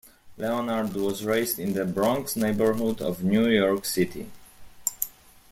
[0.35, 4.31] Leonard was raised in the Bronx neighborhood of New York City.